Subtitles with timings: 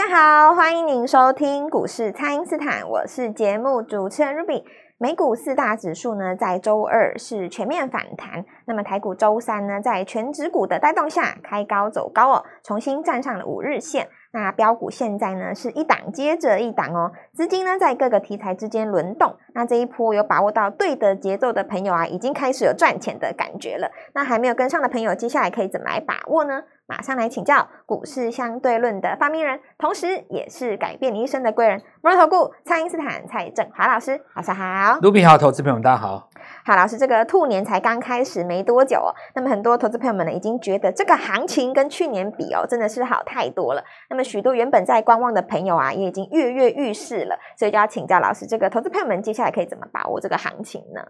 [0.00, 4.64] 大家好，欢迎您收听股市蔡因斯坦，我是节目主持人 Ruby。
[4.96, 8.46] 美股四大指数呢，在周二是全面反弹。
[8.66, 14.08] 那么台股周三呢，在全指股的带动下，开高走高哦，重新站上了五日线。
[14.32, 19.36] 那标股现在呢，是一档接着一档哦，资金呢在各个题材之间轮动。
[19.54, 23.90] 那这一波有把握到对的节奏的朋友啊，已经开始有赚钱的感觉了。
[24.14, 26.62] 那还没有跟上的朋友，接下来可以怎么来把握呢？
[26.90, 34.98] 马上来请教股市相对论的发明人，同时也是改变你一生的贵人——摩尔投顾蔡因斯坦蔡振华老师，早上好。
[35.00, 36.28] 卢比好，投资朋友们大家好。
[36.64, 43.84] 好，老师，这个兔年才刚开始没多久哦，那么很多投资朋友们呢，已经觉得这个行情跟去年比哦，真的是好太多了。
[44.08, 47.38] 那么许多原本在观望的朋友啊，也已经跃跃欲试了。
[47.56, 51.00] 所以就要请教老师，这个投资朋友们接下来可以怎么把握这个行情呢？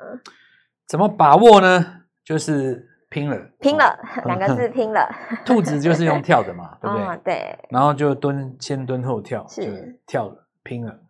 [0.86, 2.02] 怎么把握呢？
[2.22, 2.86] 就是。
[3.10, 5.06] 拼了，拼了， 两个字 拼了。
[5.44, 7.04] 兔子就是用跳的嘛， 对不对？
[7.04, 7.58] 哦，对。
[7.68, 9.72] 然后就蹲，先蹲后跳，是就
[10.06, 11.00] 跳了，拼了。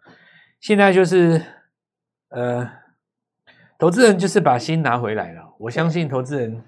[0.61, 1.41] 现在就是，
[2.31, 2.69] 呃，
[3.79, 5.55] 投资人就是把心拿回来了。
[5.59, 6.65] 我相信投资人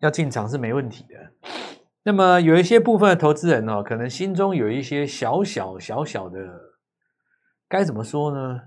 [0.00, 1.50] 要进场是没问题的。
[2.02, 6.38] 那么有一些部分的投资人哦，可能心中有一些小小小小的，
[7.68, 8.60] 该怎么说呢？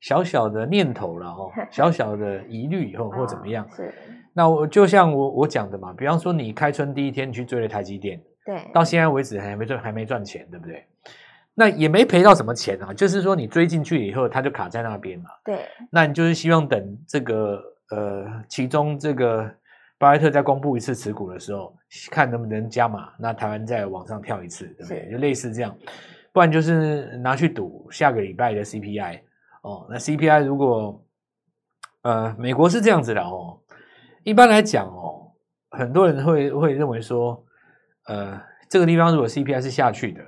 [0.00, 3.68] 小小的念头了哦，小小的疑虑以后或怎么样？
[3.70, 3.92] 是。
[4.38, 10.84] 那我就像我我讲的嘛，比方说你开春第一天你去追了台积电，对，到现在为止还没赚还没赚钱，对不对？
[11.54, 15.30] 那也没赔到什么钱啊，就是说你追进去以后，它就卡在那边嘛。
[15.42, 19.50] 对，那你就是希望等这个呃，其中这个
[19.96, 21.74] 巴菲特再公布一次持股的时候，
[22.10, 25.10] 看能不能加码，那台湾再往上跳一次，对不对？
[25.12, 25.74] 就类似这样，
[26.30, 29.20] 不然就是拿去赌下个礼拜的 CPI
[29.62, 29.86] 哦。
[29.88, 31.02] 那 CPI 如果
[32.02, 33.58] 呃，美国是这样子的哦。
[34.26, 35.30] 一般来讲哦，
[35.70, 37.40] 很多人会会认为说，
[38.08, 38.36] 呃，
[38.68, 40.20] 这个地方如果 CPI 是下去的，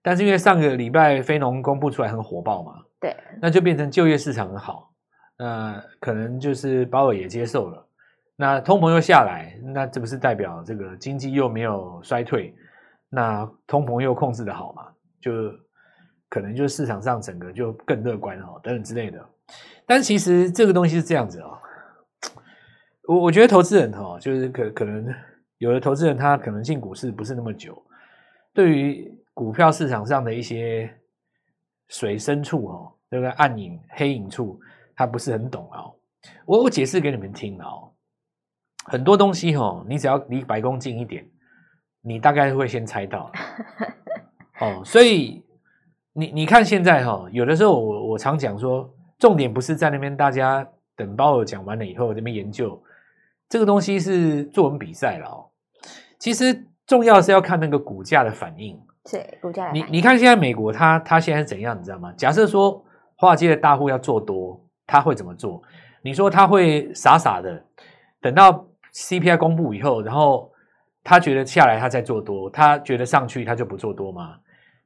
[0.00, 4.92] 但是因为上个礼拜非农公布出来很火爆嘛，对，那就变成就业市场很好，
[5.36, 7.84] 那可能就是鲍尔也接受了，
[8.36, 12.54] 那通膨又下来，那这不是代表这个经济又没有衰退，
[13.08, 14.86] 那通膨又控制的好嘛，
[15.20, 15.32] 就
[16.28, 19.18] 可能就市场上整个就更乐观哦，等等之类的。
[19.84, 21.58] 但其实这个东西是这样子哦。
[23.06, 25.14] 我我觉得投资人哈，就是可可能
[25.58, 27.80] 有的投资人他可能进股市不是那么久，
[28.52, 30.92] 对于股票市场上的一些
[31.88, 34.60] 水深处哦，这个暗影黑影处，
[34.94, 35.94] 他不是很懂哦。
[36.44, 37.92] 我我解释给你们听哦，
[38.86, 41.24] 很多东西哈，你只要离白宫近一点，
[42.02, 43.30] 你大概会先猜到
[44.60, 44.82] 哦。
[44.84, 45.44] 所以
[46.12, 50.66] 你你看现在哈，有的时候我我常讲说，重点不是在那边，大家
[50.96, 52.82] 等鲍尔讲完了以后这边研究。
[53.48, 55.46] 这个东西是作文比赛了哦，
[56.18, 58.80] 其实重要是要看那个股价的反应。
[59.06, 59.70] 是股价。
[59.70, 62.12] 你你看现在美国它它现在是怎样，你知道吗？
[62.16, 62.84] 假设说
[63.16, 65.62] 华尔街的大户要做多，他会怎么做？
[66.02, 67.64] 你说他会傻傻的
[68.20, 70.50] 等到 CPI 公布以后，然后
[71.04, 74.38] 他觉得下来他再做多，他觉得上去他就不做多吗？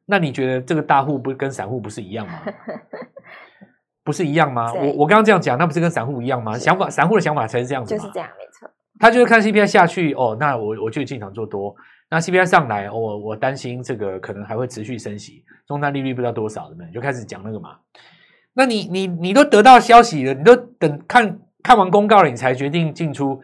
[0.05, 2.41] 那你觉得这个大户不跟散户不是一样吗？
[4.03, 4.73] 不是一样吗？
[4.73, 6.59] 我我刚刚这样讲，那不是跟散户一样吗？
[6.59, 7.95] 想法，散户的想法才是这样子。
[7.95, 8.50] 就是这样，没错。
[9.01, 11.75] 他就是看 CPI 下去哦，那我我就进场做多。
[12.11, 16.93] 那 CPI 上来，哦、我我担心这个可能还会持续升息，终端利率不知道多少，对不对？
[16.93, 17.77] 就开始讲那个嘛。
[18.53, 23.41] 那你你你都得到消息了，你都等看看完公告了，你才决定进出。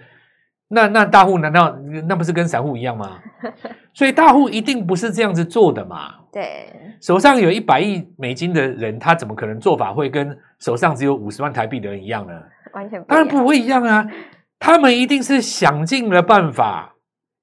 [0.68, 1.78] 那那大户难道
[2.08, 3.20] 那不是跟散户一样吗？
[3.94, 6.16] 所以大户一定不是这样子做的嘛。
[6.32, 6.68] 对，
[7.00, 12.42] 手上有一百亿美金的人，他怎么可能做法会跟手上只有五十万台币的人一样呢？
[12.74, 14.04] 完全不当然不会一样啊！
[14.58, 16.94] 他们一定是想尽了办法，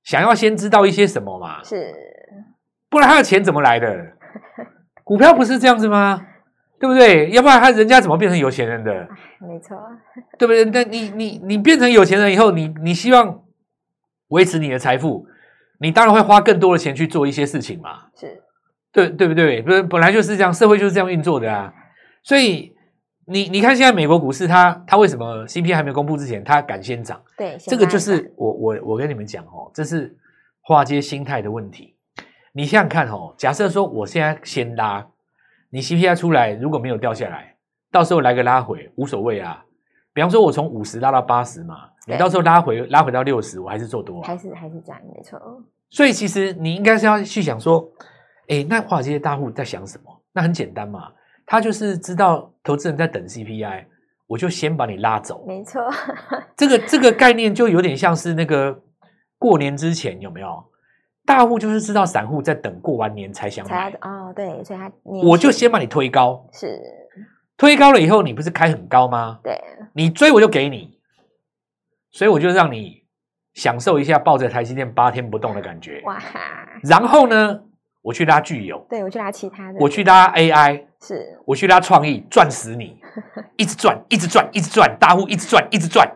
[0.04, 1.64] 想要先知道一些什么嘛。
[1.64, 1.94] 是，
[2.90, 4.14] 不然他的钱怎么来的？
[5.04, 6.28] 股票不是这样子吗？
[6.80, 7.30] 对不对？
[7.30, 9.08] 要不然他人家怎么变成有钱人的？
[9.40, 9.78] 没错，
[10.38, 10.66] 对不对？
[10.66, 13.42] 那你你你变成有钱人以后，你你希望
[14.30, 15.26] 维持你的财富，
[15.80, 18.08] 你当然会花更多的钱去做一些事情嘛。
[18.16, 18.42] 是，
[18.92, 19.62] 对对不对？
[19.62, 21.74] 不是本来就是这样，社会就是这样运作的啊。
[22.22, 22.73] 所以
[23.26, 27.22] 你你看现在美国股市它，它它为什么 CPI 还没公布之前，它敢先涨？
[27.38, 30.16] 对，这个就是我我我跟你们讲哦，这是
[30.62, 31.96] 华尔街心态的问题。
[32.52, 35.08] 你想想看哦，假设说我现在先拉。
[35.70, 37.56] 你 CPI 出来如果没有掉下来，
[37.92, 39.66] 到时候来个拉回无所谓啊。
[40.14, 45.40] 比方说，我从五十拉到八十嘛，你到时候拉回拉回到六十，我还是做多啊，还是还是这样，没错。
[45.90, 47.84] 所以其实你应该是要去想说，
[48.50, 50.22] 哎，那华尔街大户在想什么？
[50.32, 51.12] 那很简单嘛，
[51.46, 53.86] 他就是知道投资人在等 CPI，
[54.28, 55.44] 我就先把你拉走。
[55.48, 55.82] 没错，
[56.56, 58.82] 这个这个概念就有点像是那个
[59.38, 60.64] 过年之前有没有？
[61.26, 66.78] 大户就是知道散户在等过完年才想买哦，对，所以他我就先把你推高，是
[67.56, 69.40] 推高了以后，你不是开很高吗？
[69.42, 69.58] 对，
[69.94, 70.98] 你追我就给你，
[72.12, 73.06] 所以我就让你
[73.54, 76.42] 享受一下抱着台积电八天不动的感觉，哇哈！
[76.84, 77.62] 然后呢，
[78.02, 81.38] 我去拉具有，对我去拉其他的，我去拉 AI，是。
[81.46, 82.98] 我去拉创意，赚死你，
[83.58, 86.10] 一直赚，一直赚，一直赚，大户一直赚，一直赚，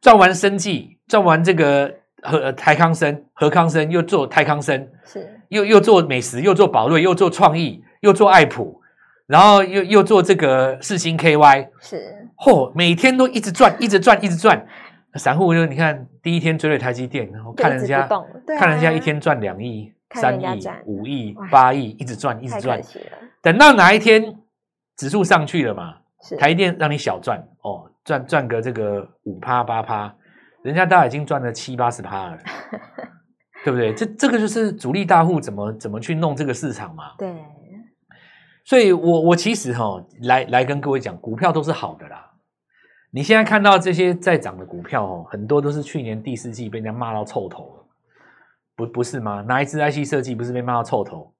[0.00, 1.94] 赚完生计，赚完这个。
[2.26, 5.42] 和台康生、和康生又做台康生，是。
[5.50, 8.80] 又又做美食，又做宝瑞，又做创意，又做爱普，
[9.26, 12.30] 然后又又做这个四星 KY，是。
[12.38, 14.66] 嚯，每天都一直赚，一直赚，一直赚。
[15.16, 18.22] 散户就你看，第一天追了台积电，然后看人家，啊、
[18.58, 22.80] 看人家一天赚两亿、三亿、五亿、八亿，一直赚，一直赚。
[23.44, 24.34] 等到哪一天
[24.96, 25.98] 指数上去了嘛，
[26.38, 30.12] 台积电让你小赚哦，赚赚个这个五趴八趴。
[30.62, 32.38] 人家大概已经赚了七八十趴了，
[33.62, 33.92] 对不对？
[33.92, 37.12] 这这个就是主力大户怎么怎么去弄这个市场嘛。
[37.18, 37.30] 对，
[38.64, 42.30] 所以我我其实哈、哦、来来跟各位讲，股票都是好的啦。
[43.10, 47.86] 你现在看到这些在涨的股票哦，很多都是去年第四季被人家骂到臭头了，
[48.74, 49.42] 不不是吗？
[49.42, 51.33] 哪一支 IC 设计不是被骂到臭头？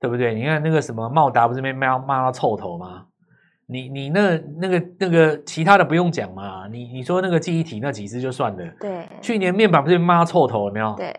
[0.00, 0.34] 对不对？
[0.34, 3.06] 你看那个什么茂达不是被骂骂到臭头吗？
[3.70, 8.72] 你你那那个那个其他的不用讲嘛，你你说那个记忆体那几只就算了。
[8.80, 10.94] 对，去年面板不是骂臭头了没有？
[10.96, 11.14] 对，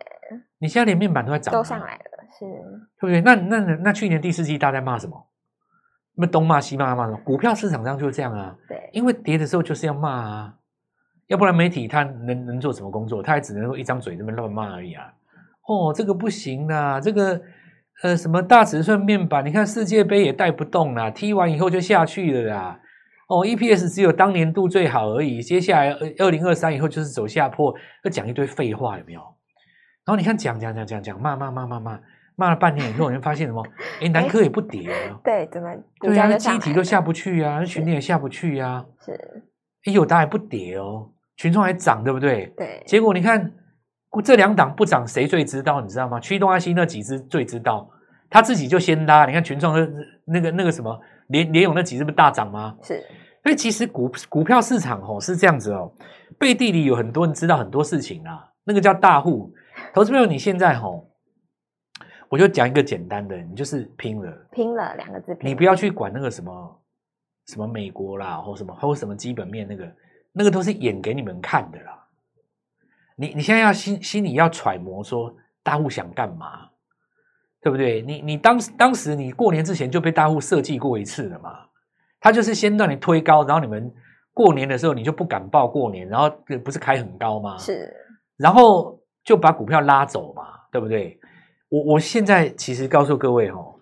[0.57, 2.03] 你现在连面板都在涨，都上来了，
[2.39, 2.45] 是，
[2.99, 3.21] 对不对？
[3.21, 5.27] 那那那去年第四季大家骂什么？
[6.15, 7.19] 那东骂西骂骂什么？
[7.23, 8.55] 股票市场上就是这样啊。
[8.67, 10.55] 对，因为跌的时候就是要骂啊，
[11.27, 13.21] 要不然媒体他能能做什么工作？
[13.21, 15.13] 他还只能够一张嘴这么乱骂而已啊。
[15.67, 17.39] 哦，这个不行啊，这个。
[18.01, 19.46] 呃，什么大尺寸面板？
[19.46, 22.80] 你看世界杯也带不动啦，踢完以后就下去了啦。
[23.28, 27.74] 哦，EPS 只有当年度最好而已，接下来二零二三以后就是走下坡，
[28.04, 29.19] 要讲一堆废话有没有？
[30.06, 32.00] 然后你看讲讲讲讲讲骂骂骂骂骂
[32.36, 33.62] 骂了半天以后，人发现什么？
[34.01, 35.19] 哎，南科也不跌啊。
[35.24, 35.69] 对，怎么？
[36.00, 38.86] 对啊，记忆体都下不去啊，群联也下不去啊。
[39.06, 39.12] 是。
[39.86, 42.46] 哎，友达还不跌哦，群众还涨，对不对？
[42.56, 42.81] 对。
[42.88, 43.51] 结果你看。
[44.23, 45.79] 这两档不涨，谁最知道？
[45.81, 46.19] 你知道吗？
[46.19, 47.89] 驱动 IC 那几只最知道，
[48.29, 49.25] 他自己就先拉。
[49.25, 49.88] 你看群创那
[50.25, 52.75] 那个那个什么联联勇那几只不大涨吗？
[52.81, 53.03] 是。
[53.44, 55.91] 所以其实股股票市场哦是这样子哦，
[56.38, 58.45] 背地里有很多人知道很多事情啊。
[58.65, 59.53] 那个叫大户。
[59.94, 61.05] 投资朋友，你现在哦，
[62.27, 65.38] 我就讲一个简单的，你就是拼了，拼了两个字。
[65.41, 66.81] 你不要去管那个什么
[67.47, 69.89] 什么美国啦，或什么或什么基本面那个，
[70.33, 71.99] 那个都是演给你们看的啦。
[73.19, 76.69] 你你现在要心心里要揣摩说大户想干嘛，
[77.62, 78.01] 对不对？
[78.01, 81.66] 你你当当时你过年之前就被大户设计过一次了嘛？
[82.21, 83.94] 他就是先让你推高，然后你们
[84.33, 86.30] 过年的时候你就不敢报过年，然后
[86.63, 87.57] 不是开很高吗？
[87.57, 87.94] 是，
[88.38, 91.19] 然后就把股票拉走嘛，对不对？
[91.68, 93.75] 我我现在其实告诉各位哦，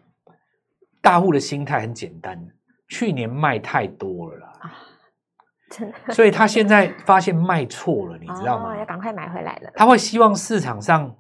[1.02, 2.44] 大户的心态很简单，
[2.90, 4.74] 去年卖太多了啦。
[6.14, 8.74] 所以他现在发现卖错了，你知道吗？
[8.74, 9.72] 哦，要赶快买回来了。
[9.76, 11.16] 他会希望市场上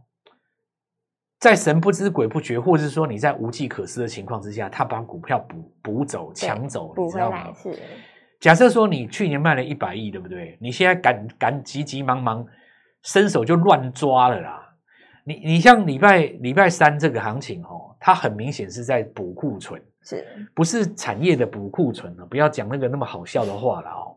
[1.40, 7.54] 在神不知鬼不觉，或者是说你在无计可施的情况之下，他把股票补补走、抢走，你知道吗？
[7.54, 7.78] 是。
[8.40, 10.58] 假设说你去年卖了一百亿，对不对？
[10.62, 12.46] 你现在赶赶急急忙忙
[13.04, 14.63] 伸手就乱抓了啦。
[15.25, 19.82] 你你像礼拜礼拜三这个行情哦，它很明显是在补库存。
[20.08, 22.26] 是不是产业的补库存呢？
[22.28, 24.16] 不要讲那个那么好笑的话了哦。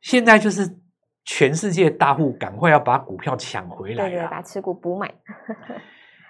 [0.00, 0.68] 现在就是
[1.24, 5.08] 全世界大户赶快要把股票抢回来，对对，把持股补满。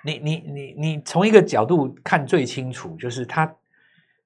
[0.04, 3.50] 你你你你从一个角度看最清楚，就是他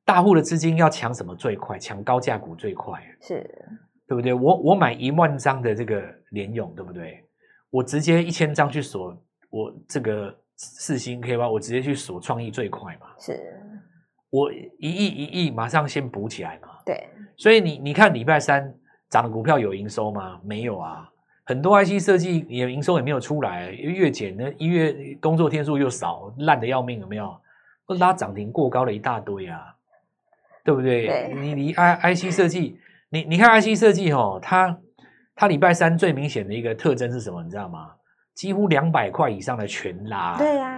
[0.05, 1.79] 大户的资金要抢什么最快？
[1.79, 3.49] 抢高价股最快，是
[4.09, 4.35] 对不对？
[4.35, 7.25] 我我买一万张的这个联咏，对不对？
[7.71, 9.17] 我直接一千张去锁
[9.50, 13.07] 我这个四星 KY，我直接去锁创意最快嘛？
[13.21, 13.41] 是。
[14.30, 18.75] 我一亿一亿马上先补起来嘛，对，所以你你看礼拜三
[19.08, 20.40] 涨的股票有营收吗？
[20.44, 21.08] 没有啊，
[21.44, 27.35] 很多 IC 设计也营收也没有出来，月减呢，一月工作天数又少，烂的要命，有没有？
[27.87, 29.75] 都拉涨停过高了一大堆啊，
[30.62, 31.06] 对不对？
[31.06, 34.78] 对你你 I IC 设计，你你看 IC 设计哦，它
[35.35, 37.42] 它礼拜三最明显的一个特征是什么？
[37.42, 37.92] 你知道吗？
[38.35, 40.68] 几乎两百块以上的全拉，对呀。
[40.68, 40.77] 哇，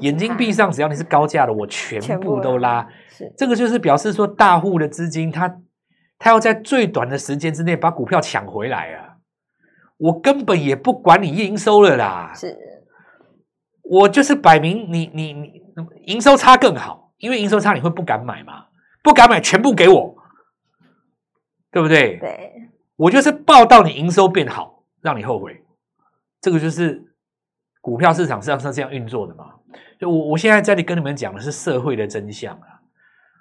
[0.00, 2.86] 眼睛闭上，只要你是高价的，我全部都拉。
[3.08, 5.60] 是这个，就是表示说，大户的资金，他
[6.18, 9.16] 他要在最短的时间之内把股票抢回来啊！
[9.98, 12.56] 我根本也不管你营收了啦，是，
[13.82, 15.62] 我就是摆明你你你
[16.06, 18.66] 营收差更好，因为营收差你会不敢买嘛，
[19.02, 20.16] 不敢买全部给我，
[21.70, 22.16] 对不对？
[22.18, 22.52] 对，
[22.96, 25.62] 我就是报到你营收变好，让你后悔，
[26.40, 27.06] 这个就是。
[27.82, 29.54] 股票市场实际上是这样运作的嘛？
[29.98, 32.80] 就我我现在在里跟你们讲的是社会的真相啊！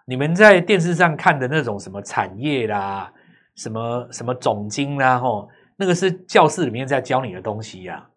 [0.06, 3.12] 你们在电视上看的那种什么产业啦，
[3.56, 8.10] 什么什么总经啦，吼，那个是教室里面在教你的东西呀、啊。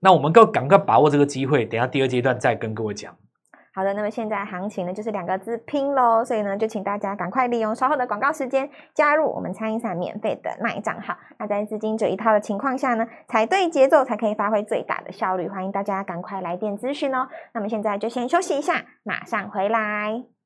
[0.00, 3.16] 那我们够赶快把握这个机会，等下第二阶段再跟各位讲。
[3.78, 11.16] 好的，那么现在行情呢就是两个字拼喽，所以呢就请大家赶快利用稍后的广告时间加入我们餐饮散免费的卖账号。
[11.38, 15.48] 那在资金这一套的情况下呢，踩对节奏才可以发挥最大的效率。
[15.48, 17.28] 欢迎大家赶快来电咨询哦。
[17.52, 20.37] 那么现在就先休息一下，马上回来。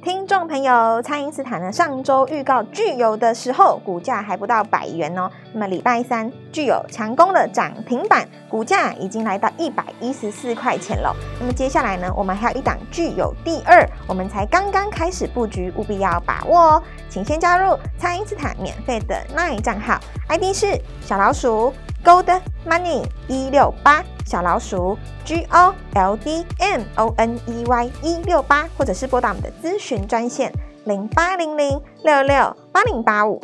[0.00, 5.28] 听众朋友，蔡因斯坦呢上周预告聚友的时候，股价还不到百元哦。
[5.52, 11.14] 那么礼拜三聚友强攻了涨停板，股价已经来到一百一十四块钱了。
[11.40, 16.82] 那么接下来呢，我们还有一档聚友第二，我们才刚刚开始布局，务必要把握哦。
[17.08, 21.74] 请先加入蔡因斯坦免费的 LINE 账号，ID 是小老鼠
[22.04, 24.04] Gold Money 一六八。
[24.26, 30.52] 小老鼠 G O L D M O N E Y 一六八，或者是拨打我们的咨询专线
[30.84, 33.40] 零八零零六六八零八五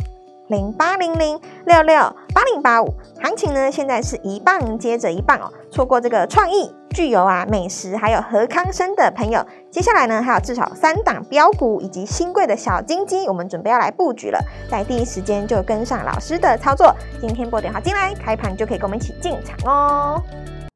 [0.48, 1.96] 零八零零六六
[2.34, 2.94] 八零八五。
[3.22, 14.38] 行情呢，现在是一半接着一半哦，错过这个创意、聚友啊、美食还有何康生的朋友，接下来呢还有至少三档标股以及新贵的小金鸡，我们准备要来布局了，
[14.70, 16.94] 在第一时间就跟上老师的操作。
[17.20, 20.22] 今天拨电话进来，开盘就可以跟我们一起进场哦。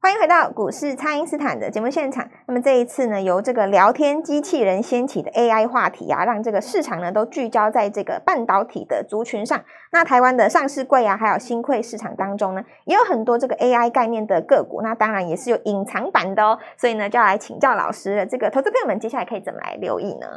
[0.01, 2.25] 欢迎回到股市，蔡因斯坦的节目现场。
[2.47, 9.61] 那么这一次呢，由这个聊天机器人掀起的 AI 话题啊，让这个市场呢都聚焦在这个半导体的族群上。
[9.91, 14.81] 那台湾的上市柜啊，还有新贵市场当中呢，也有很多这个 AI 概念的个股。
[14.81, 16.57] 那当然也是有隐藏版的哦。
[16.77, 18.25] 所以呢，就要来请教老师了。
[18.25, 20.27] 这个投资朋友们，接下来可以怎么来留意呢？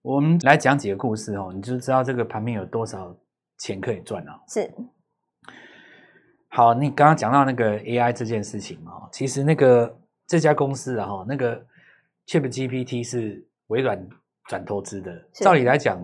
[0.00, 3.14] 我们来讲几个故事哦，你就知道这个盘面有多少
[3.58, 4.32] 钱可以赚了。
[4.48, 4.72] 是。
[6.54, 11.58] 好，你刚刚讲到那个 AI 这件事情哦，其实那个这家公司啊，哈，那个
[12.26, 14.06] ChatGPT 是微软
[14.48, 15.98] 转投资的，照理来讲，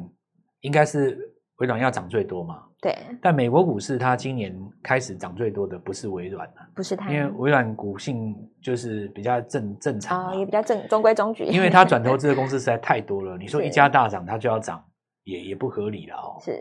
[0.61, 1.19] 应该是
[1.57, 2.63] 微软要涨最多嘛。
[2.81, 2.97] 对。
[3.21, 11.45] 但美国股市它今年开始涨最多的不是微软了，不是它，因为微软股性就是比较正正常，哦，也比较正中规中矩。
[11.45, 14.83] 因为它转投资的公司实在太多了，你说一家大涨，它就要涨，
[15.25, 16.41] 也也不合理了哦。
[16.41, 16.59] 是。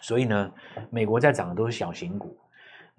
[0.00, 0.50] 所以呢，
[0.88, 2.34] 美国在涨的都是小型股。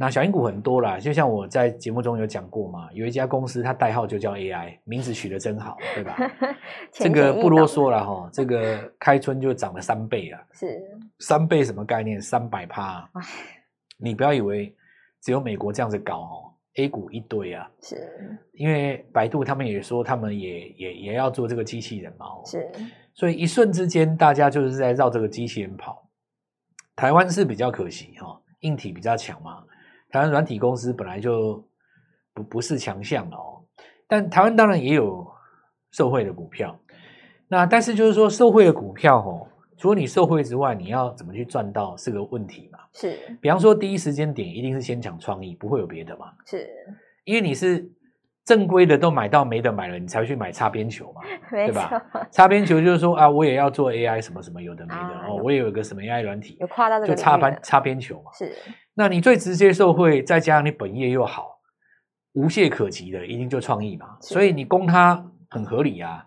[0.02, 6.18] 那小型股很多啦，就像我在节目中有讲过嘛，有一家公司它代号就叫 AI，名字取得真好，对吧？
[6.92, 10.82] 这个不啰嗦了哈，这个开春就涨了三倍啊，是
[11.20, 12.20] 三倍什么概念？
[12.20, 13.08] 三百趴，
[14.00, 14.76] 你不要以为
[15.22, 17.96] 只有美国这样子搞哦，A 股一堆啊，是
[18.54, 22.68] 因为百度他们也说他们也也也要做这个机器人嘛，是，
[23.14, 26.10] 所以一瞬之间大家就是在绕这个机器人跑。
[26.96, 29.64] 台湾是比较可惜哈，硬体比较强嘛。
[30.12, 31.64] 台湾软体公司本来就
[32.34, 33.64] 不不是强项了哦，
[34.08, 35.26] 但台湾当然也有
[35.92, 36.78] 受惠的股票。
[37.48, 42.80] 那但是就是说，受惠的股票哦，除了你受惠之外，你要怎么去赚到是个问题嘛？
[42.94, 43.18] 是。
[43.42, 46.32] 比方说，第一时间点一定是先抢创意，不会有别的嘛？
[46.46, 46.70] 是。
[47.26, 47.92] 因为你是
[48.44, 51.22] 正规的都买到没得买了，你才会去买擦边球嘛？
[51.52, 52.04] 对吧？
[52.32, 58.32] 擦边球就是说啊，我也要做 AI 什么什么有的没的、啊、哦，我也有一个什么 AI 软体，有夸到这个就擦边擦边球嘛？
[58.34, 58.52] 是。
[58.94, 61.60] 那你最直接受惠，再加上你本业又好，
[62.34, 64.18] 无懈可击的，一定就创意嘛。
[64.20, 66.26] 所以你攻它很合理啊。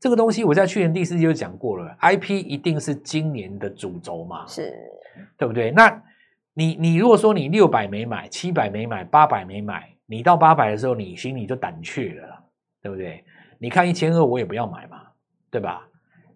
[0.00, 4.72] 这个东西我在去年第四季就讲过了，IP 一定是今年的主轴嘛，是，
[5.36, 5.70] 对不对？
[5.72, 6.02] 那
[6.54, 12.42] 你你如果说你六百没买，七百没买，八百没买，你到八百的时候，你心里就胆怯了，
[12.82, 13.24] 对不对？
[13.60, 15.02] 你看一千二，我也不要买嘛，
[15.52, 15.86] 对吧？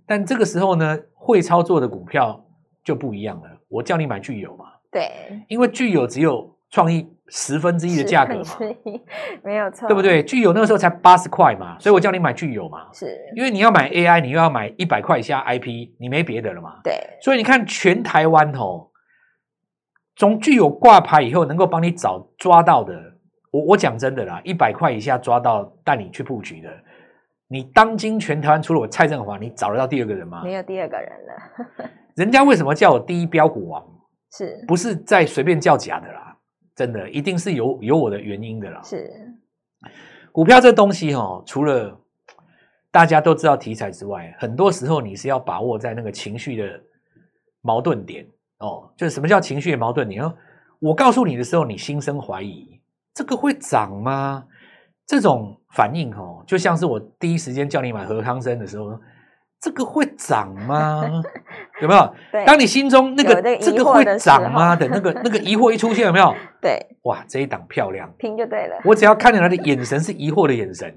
[0.07, 2.47] 但这个时候呢，会操作的股票
[2.85, 3.51] 就不一样了。
[3.69, 4.67] 我叫你买具有嘛。
[4.93, 5.11] 对，
[5.49, 8.59] 因为具有只有创意十分之一的价格嘛，
[9.43, 10.23] 没有错，对不对？
[10.23, 16.79] 具有那个时候才八十块嘛，所以我叫你买具有嘛，是因为你要买 AI，你又要买一百块以下 IP，你没别的了嘛。
[16.85, 18.91] 对，所以你看全台湾哦，
[20.15, 23.14] 从具有挂牌以后，能够帮你找抓到的，
[23.55, 26.69] 我我讲真的啦，一百块以下抓到带你去布局的，
[27.47, 30.43] 你当今全台湾除了我蔡振华，你找得到第二个人吗？
[30.43, 31.89] 没有第二个人了。
[32.17, 33.81] 人家为什么叫我第一标股王？
[34.33, 36.37] 是不是在随便叫假的啦？
[36.75, 38.83] 真的一定是有有我的原因的啦。
[38.83, 39.09] 是
[40.33, 41.97] 股票这东西哦，除了
[42.91, 46.81] 大家都知道题材之外，很多时候你是要把握在那个情绪的
[47.61, 48.27] 矛盾点
[48.59, 48.93] 哦。
[48.97, 50.29] 就是什么叫情绪的矛盾点？
[50.81, 52.81] 我告诉你的时候，你心生怀疑，
[53.15, 54.45] 这个会涨吗？
[55.07, 58.99] 这种反应哦，就像是我第一时间叫你买何康生的时候。
[59.61, 61.03] 这个会涨吗？
[61.81, 62.15] 有没有？
[62.45, 66.35] 当你心中那个这个会涨吗的那个那个疑惑一出现，有没有？
[66.61, 68.77] 对，哇，这一档漂亮，听就对了。
[68.85, 70.95] 我只要看到他的眼神是疑惑的眼神，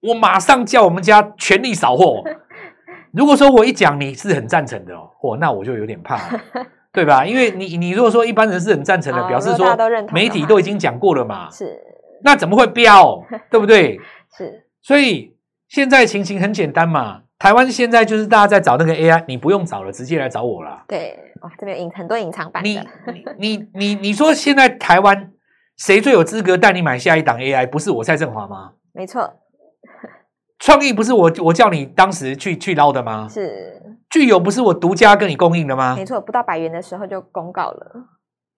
[0.00, 2.24] 我马上叫我们家全力扫货。
[3.12, 6.40] 如果说我一讲你是很赞成的哦，嚯，那我就有点怕了，
[6.92, 7.24] 对吧？
[7.24, 9.76] 因为你你如果说一般人是很赞成的，哦、表示说
[10.12, 11.78] 媒体都已经讲过了嘛，是，
[12.22, 13.98] 那怎么会飙，对不对？
[14.36, 15.36] 是，所以
[15.68, 20.84] 现在情形很简单嘛，台湾现在就是大家在找那个 AI，你不用找了，直接来找我了。
[20.88, 22.68] 对，哇，这边隐很多隐藏版的。
[22.68, 25.30] 你你你你你说现在台湾
[25.76, 27.66] 谁最有资格带你买下一档 AI？
[27.66, 28.72] 不是我蔡振华吗？
[28.92, 29.30] 没错。
[30.68, 33.26] 创意不是我我叫你当时去去捞的吗？
[33.26, 33.82] 是。
[34.10, 35.96] 聚友不是我独家跟你供应的吗？
[35.96, 38.06] 没错，不到百元的时候就公告了。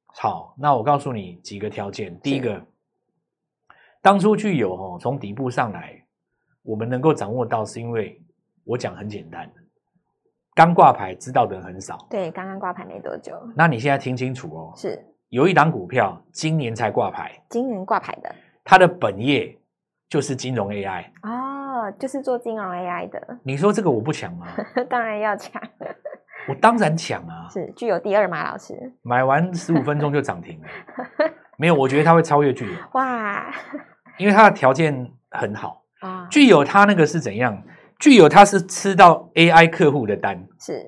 [0.09, 2.19] 好，那我告诉你几个条件。
[2.19, 2.61] 第一个，
[4.03, 6.05] 当初聚友哦从底部上来，
[6.65, 8.21] 我们能够掌握到，是因为
[8.65, 9.49] 我讲很简单，
[10.53, 11.97] 刚挂牌知道的人很少。
[12.11, 13.41] 对，刚刚挂牌没多久。
[13.55, 19.57] 那你现在听清楚哦，是有一档股票今年才挂牌，今年挂牌的，它的本业
[20.09, 21.05] 就是金融 AI
[21.91, 23.21] 哦，就是做金融 AI 的。
[23.43, 24.47] 你说这个我不抢吗？
[24.89, 25.61] 当然要抢，
[26.49, 27.49] 我当然抢啊！
[27.53, 30.69] 是具有第二马老师买完十五分钟就涨停了，
[31.59, 33.53] 没有，我觉得它会超越具有 哇，
[34.19, 36.27] 因为它的条件很好啊。
[36.31, 37.63] 具有它那个是怎样？
[37.99, 40.83] 具有它是吃到 AI 客户的单，是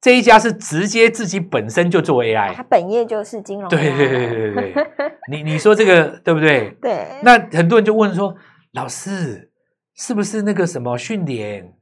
[0.00, 3.68] 这一家是直接自己本身就做 AI，它本业就是金融。
[3.68, 4.86] 对对对对对对，
[5.30, 6.70] 你你说这个对不对？
[6.80, 7.06] 对。
[7.22, 8.34] 那很多人就问说。
[8.74, 9.50] 老师，
[9.98, 11.74] 是不是那个什么训练？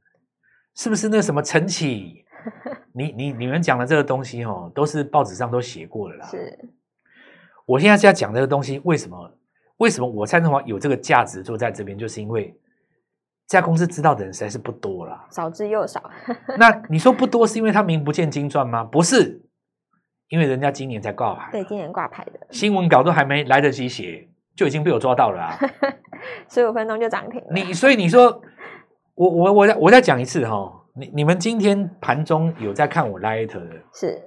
[0.75, 2.25] 是不是那个什么晨起？
[2.93, 6.27] 你你你们讲的这个东西哦，都是报纸上都写过了啦。
[6.27, 6.57] 是，
[7.65, 9.31] 我现在是要讲这个东西，为什么？
[9.77, 11.95] 为什么我蔡正华有这个价值坐在这边？
[11.95, 12.51] 就是因为
[13.47, 16.09] 这家公司知道的人实在是不多啦，少之又少。
[16.57, 18.83] 那你说不多，是因为他名不见经传吗？
[18.83, 19.39] 不是，
[20.29, 24.27] 因为人家今年才挂牌，对，今年挂牌的新闻稿都还没来得及写。
[24.57, 25.55] 就已经被我抓到了啊！
[26.49, 27.47] 十五分钟就涨停了。
[27.51, 28.41] 你所以你说
[29.13, 34.19] 我我我再我再讲一次哈，你你们今天盘中有在看我 Light 的，是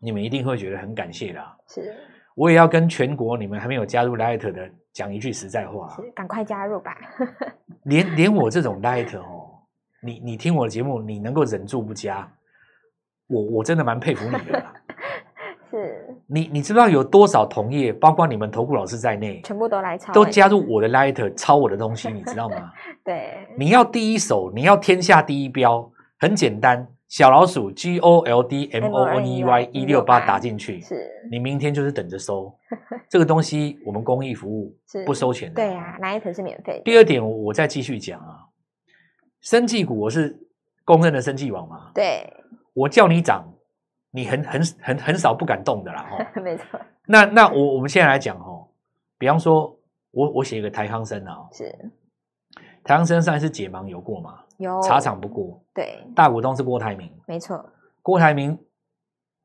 [0.00, 1.40] 你们一定会觉得很感谢的。
[1.68, 1.94] 是，
[2.34, 6.96] 我也要跟全国你们还没有加入 Light 的讲一句实在话，是赶快加入吧。
[7.84, 9.50] 连连我这种 Light 哦，
[10.02, 12.26] 你你听我的节目，你能够忍住不加，
[13.28, 14.72] 我我真的蛮佩服你的啦。
[15.70, 22.72] 是你你知不知道有多少同业，包括你们投顾老师在内，全部都来抄，都加入我的 Light 抄我的东西，你知道吗？
[23.04, 32.52] 对，你要第一手，你要天下第一标，很简单，小老鼠 G O L D M O N E Y 一六八打进去，是你明天就是等着收
[33.10, 36.80] 这个东西，我们公益服务是不收钱的，对啊，Light 是免费。
[36.84, 38.48] 第二点，我再继续讲啊，
[39.40, 40.38] 生技股我是
[40.84, 42.32] 公认的生技王嘛，对，
[42.72, 43.44] 我叫你涨。
[44.14, 46.80] 你很很很很少不敢动的啦， 哈，没错。
[47.06, 48.64] 那那我我们现在来讲哈，
[49.18, 49.76] 比方说
[50.12, 51.64] 我我写一个台康生啊，是
[52.84, 54.38] 台康生上一次解盲有过吗？
[54.58, 57.68] 有茶厂不过，对，大股东是郭台铭，没错。
[58.02, 58.56] 郭台铭，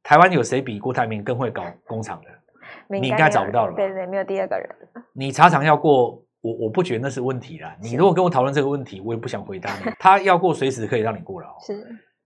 [0.04, 2.30] 台湾有谁比郭台铭更会搞工厂的？
[3.00, 3.78] 你应该找不到了吧？
[3.78, 4.70] 对，对对，没有第二个人。
[5.14, 7.76] 你茶厂要过，我我不觉得那是问题啦。
[7.82, 9.92] 你如果跟我讨论这个问题，我也不想回答你。
[9.98, 11.48] 他要过，随时可以让你过了。
[11.66, 11.84] 是，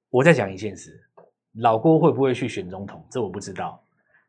[0.10, 0.92] 我再讲一件事。
[1.60, 3.06] 老郭会不会去选总统？
[3.10, 3.80] 这我不知道。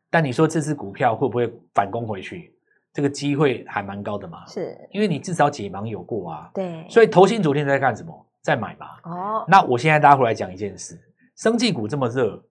[0.09, 2.53] 但你说这支股票会不会反攻回去？
[2.93, 4.45] 这个机会还蛮高的嘛。
[4.45, 6.49] 是，因为你至少解盲有过啊。
[6.53, 6.85] 对。
[6.89, 8.25] 所以投信昨天在干什么？
[8.41, 8.87] 在买嘛。
[9.03, 9.45] 哦。
[9.47, 10.97] 那我现在大家回来讲一件事：
[11.35, 12.41] 生技股这么热，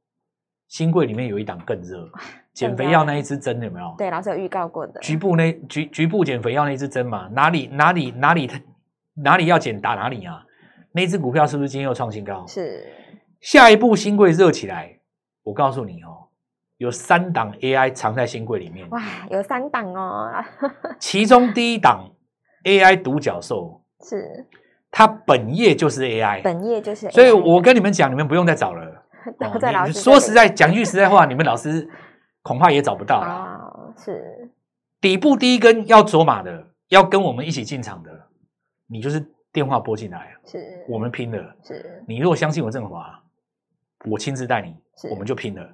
[0.69, 2.07] 新贵里面有一档更热，
[2.53, 3.95] 减肥药那一支针有没有？
[3.97, 5.01] 对，老师有预告过的。
[5.01, 8.51] 局部那局局部减肥药那一支针嘛，哪里哪里哪里
[9.15, 10.45] 哪里要减打哪里啊？
[10.93, 12.45] 那支股票是不是今天又创新高？
[12.47, 12.87] 是。
[13.45, 14.99] 下一步新贵热起来，
[15.43, 16.29] 我告诉你哦，
[16.79, 18.89] 有三档 AI 藏在新贵里面。
[18.89, 20.33] 哇，有三档哦。
[20.99, 22.11] 其中第一档
[22.65, 24.47] AI 独角兽是，
[24.91, 27.11] 它本业就是 AI，本业就是。
[27.11, 29.05] 所以我跟你们讲，你们不用再找了。
[29.41, 31.87] 哦、在老师说实在，讲句实在话，你们老师
[32.41, 33.29] 恐怕也找不到了。
[33.29, 34.51] 哦，是。
[35.03, 38.11] 底部第一根要走马的，要跟我们一起进场的，
[38.87, 41.55] 你就是电话拨进来，是我们拼了。
[41.63, 43.21] 是你如果相信我振华。
[44.11, 44.77] 我亲自带你，
[45.11, 45.67] 我们就拼了。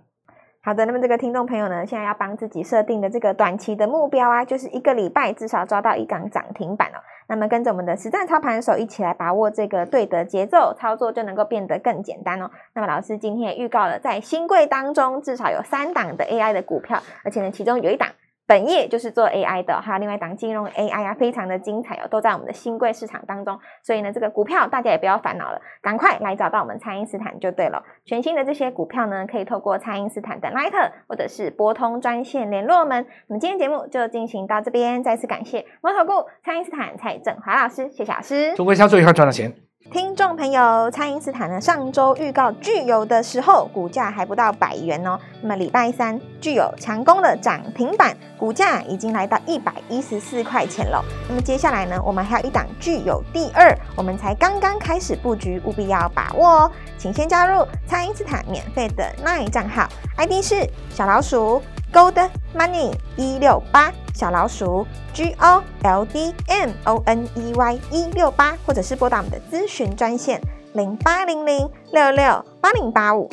[0.63, 7.01] 好的，那么这个听众朋友呢，现在要帮自己设定的这个短期的目标啊，就是一个礼拜至少抓到一档涨停板哦。
[7.29, 12.51] 那么跟着我们的实战操盘手一起来把握这个对的节奏，操作就能够变得更简单哦。
[12.75, 18.11] 那么老师今天也预告了，在新贵当中至少有三档的 AI 的股票，而且呢，其中有一档
[18.51, 23.57] 本业就是做 AI 的，还有另外一档金融 AI 啊，非常的精彩哦，都在我们的新贵市场当中。
[23.81, 27.81] 所以呢，这个股票大家也不要烦恼了，赶快来找到我们蔡因斯坦就对了。
[28.05, 33.07] 全新的这些股票呢，可以透过蔡因斯坦的 Line 或者是拨通专线联络我们。
[33.29, 38.53] 那么今天节目就进行到这边，再次感谢摩投顾蔡因斯坦蔡振华老师，谢谢老师。
[38.57, 39.70] 中国销售以后赚到钱。
[39.89, 45.19] 听众朋友，蔡因斯坦呢，上周预告聚友的时候，股价还不到百元哦。
[45.41, 51.03] 那么礼拜三，聚友强攻的涨停板，股价已经来到一百一十四块钱了。
[51.29, 56.73] 那么接下来呢，我们还有一档聚友第二，我们才刚刚开始布局，务必要把握哦。
[56.99, 59.89] 请先加入蔡因斯坦免费的 LINE 账号
[60.19, 63.91] ，ID 是小老鼠 Gold Money 一六八。
[64.21, 70.39] 小老鼠 G O L D M O N E Y 一六八，或者是拨打我们的咨询专线
[70.75, 73.27] 零八零零六六八零八五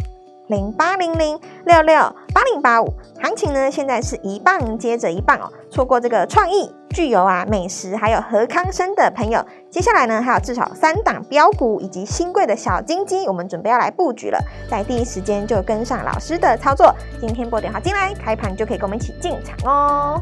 [0.47, 1.97] 零八零零六六
[2.33, 2.93] 八零八五。
[3.21, 5.51] 行情呢，现在是一棒接着一棒哦。
[5.69, 14.39] 错过这个创意、具有啊、美食，还有和康生的朋友，接下来呢，还有至少三档标股以及新贵的小金鸡，我们准备要来布局了，
[14.71, 16.95] 在第一时间就跟上老师的操作。
[17.19, 20.21] 今天拨电话进来，开盘就可以跟我们一起进场哦。